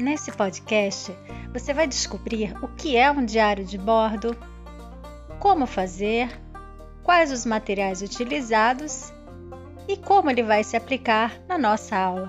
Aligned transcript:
Nesse 0.00 0.32
podcast, 0.32 1.14
você 1.52 1.74
vai 1.74 1.86
descobrir 1.86 2.56
o 2.64 2.68
que 2.68 2.96
é 2.96 3.10
um 3.10 3.22
diário 3.22 3.66
de 3.66 3.76
bordo, 3.76 4.34
como 5.38 5.66
fazer, 5.66 6.40
quais 7.02 7.30
os 7.30 7.44
materiais 7.44 8.00
utilizados 8.00 9.12
e 9.86 9.98
como 9.98 10.30
ele 10.30 10.42
vai 10.42 10.64
se 10.64 10.74
aplicar 10.74 11.38
na 11.46 11.58
nossa 11.58 11.98
aula. 11.98 12.28